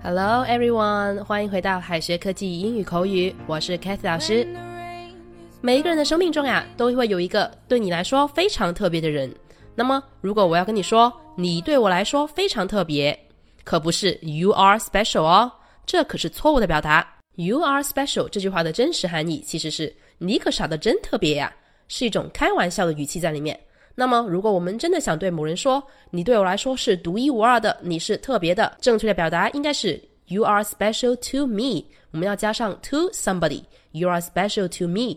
[0.00, 4.46] Hello everyone，欢迎回到海学科技英语口语，我是 Kathy 老师。
[5.60, 9.34] 每一个人的生命中呀，都会有一个对你来说非常特别的人。
[9.74, 13.18] 那么，如果我要跟你说你对我来说非常特别，
[13.64, 15.50] 可不是 You are special 哦，
[15.84, 17.06] 这可是错误的表达。
[17.34, 21.52] You are special 这句话的真实含义其实是你可傻的真特别呀，
[21.88, 23.58] 是一种开玩笑的语气在里面。
[24.00, 31.82] 那么，如果我们真的想对某人说，你对我来说是独一无二的，你是特别的，正确的表达应该是 You are special to me。
[32.12, 33.64] 我们要加上 to somebody。
[33.90, 35.16] You are special to me。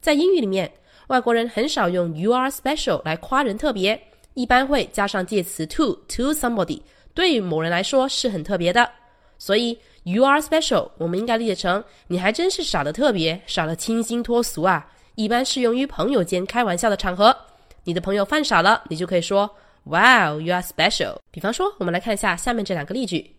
[0.00, 0.72] 在英语里面，
[1.08, 6.80] 外国人很少用 You are special 来夸人特别，一般会加上介词 to to somebody，
[7.12, 8.88] 对于某人来说是很特别的。
[9.36, 14.90] 所以 You are special，我们应该理解成你还真是傻的特别，傻的清新脱俗啊。
[15.16, 17.36] 一般适用于朋友间开玩笑的场合。
[17.84, 19.50] 你的朋友犯傻了，你就可以说
[19.84, 21.16] Wow, you are special。
[21.30, 23.34] 比方说，我们来看一下下面这两个例句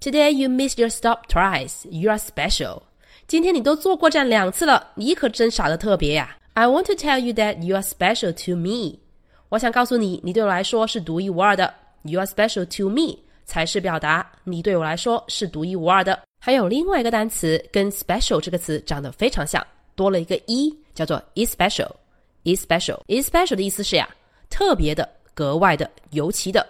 [0.00, 1.86] ：Today you missed your stop twice.
[1.90, 2.82] You are special。
[3.26, 9.00] 今天你都坐过站两次了，你可真傻的特别呀！I want to tell you that you are special to me。
[9.50, 11.72] 我想告诉你，你对我来说是独一无二的。
[12.02, 16.22] You are special to me 才是表达你对我来说是独一无二的。
[16.40, 21.90] 还有另外一个单词跟 special 这个词长得非常像，多了一个 e，叫做 especial。
[22.44, 24.08] Especial especial 的意思是呀，
[24.48, 26.66] 特别的、格外的、尤其的。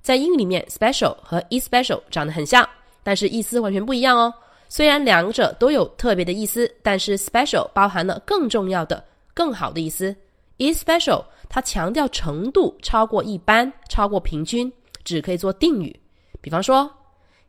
[0.00, 2.66] 在英语里面，special 和 especial 长得很像，
[3.02, 4.32] 但是意思完全不一样哦。
[4.68, 10.14] 虽然两者都有特别的意思，但是 special 包含了更重要的、更好的意思。
[10.58, 14.72] especial 它强调程度超过一般、超过平均，
[15.04, 15.98] 只可以做定语。
[16.40, 16.90] 比方说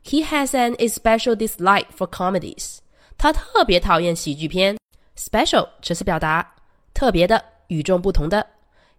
[0.03, 2.77] ，He has an especial dislike for comedies。
[3.17, 4.77] 他特别讨厌喜剧片。
[5.17, 6.55] special 只是表达
[6.93, 7.43] 特别的。
[7.69, 8.45] 与众不同的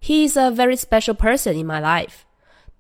[0.02, 2.22] ，He is a very special person in my life。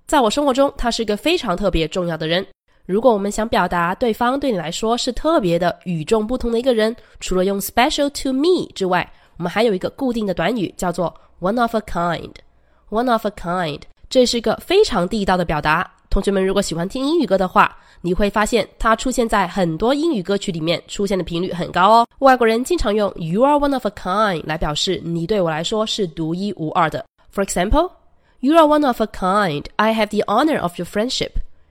[0.06, 2.44] 在我生活中，他是一个非常特别重要的人。
[2.86, 12.32] 如果我们想表达对方对你来说是特别的、与众不同的一个人，除了用 special to me 之外，我们还有一个固定的短语，叫做 one of a kind。
[12.88, 15.88] one of a kind，这是一个非常地道的表达。
[16.10, 22.06] 同学们，如果喜欢听英语歌的话，你会发现它出现在很多英语歌曲里面，出现的频率很高哦。
[22.18, 27.06] 外国人经常用 "You are one of a kind" 来表示你对我来说是独一无二的。
[27.32, 27.92] For example,
[28.40, 29.66] "You are one of a kind.
[29.76, 31.30] I have the honor of your friendship."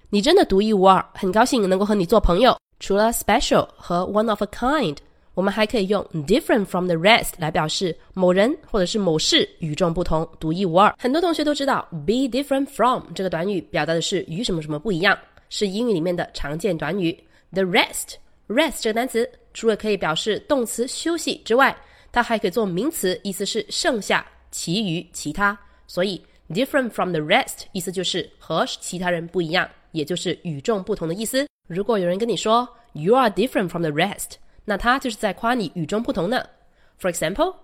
[0.09, 2.57] 你真的独一无二，很高兴能够和你做朋友。
[2.79, 4.95] 除了 special 和 one of a kind。
[5.39, 10.93] 我们还可以用 different from the rest 来表示某人或者是某事与众不同、独一无二。
[10.99, 15.17] 很多同学都知道 be different from 这个短语表达的是与什么什么不一样，
[15.49, 17.17] 是英语里面的常见短语。
[17.53, 18.15] The rest
[18.49, 21.73] rest 这个单词除了可以表示动词休息之外，
[22.11, 25.57] 它还可以做名词，意思是剩下、其余、其他。
[25.87, 31.47] 所以 different from the rest 意思就是和其他人不一样，也就是与众不同的意思。
[31.65, 34.31] 如果有人跟你说 you are different from the rest。
[34.69, 36.45] 那他就是在夸你与众不同呢。
[37.01, 37.55] For example,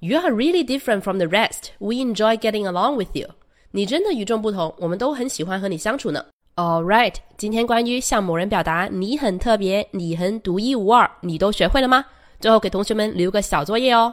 [0.00, 1.70] you are really different from the rest.
[1.78, 3.28] We enjoy getting along with you.
[3.70, 6.26] 你真的与众不同，我们都很喜欢和你相处呢。
[6.56, 12.04] All right，今天关于向某人表达你很特别、你很独一无二，你都学会了吗？
[12.38, 14.12] 最后给同学们留个小作业哦。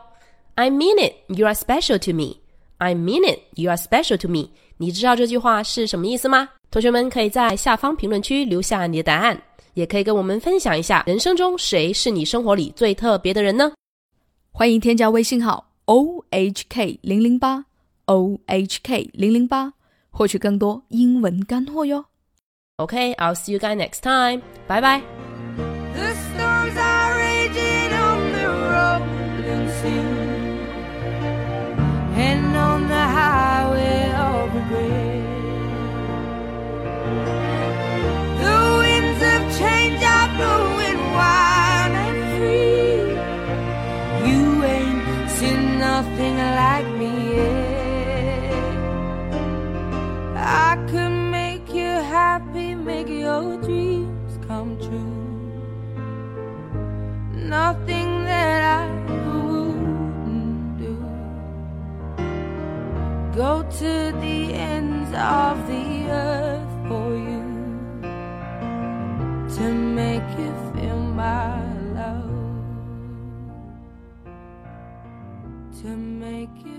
[0.56, 2.38] I mean it, you are special to me.
[2.77, 4.47] I mean it, you are special to me.
[4.77, 6.47] 你知道这句话是什么意思吗？
[6.71, 9.41] 同学们可以在下方评论区留下你的答案。
[9.79, 13.72] 也可以跟我们分享一下，人生中谁是你生活里最特别的人呢？
[14.51, 17.63] 欢迎添加微信号 o h k 零零八
[18.06, 19.73] o h k 零零八，
[20.12, 22.03] 获取更多英文干货哟。
[22.75, 24.41] OK，I'll see you guys next time。
[24.68, 25.19] 拜拜。
[46.01, 48.54] Nothing like me yet.
[50.36, 55.18] I could make you happy, make your dreams come true.
[57.57, 60.96] Nothing that I wouldn't do.
[63.36, 63.94] Go to
[64.24, 65.86] the ends of the
[66.28, 67.44] earth for you
[69.56, 69.66] to
[70.00, 71.69] make you feel my
[75.81, 76.79] to make you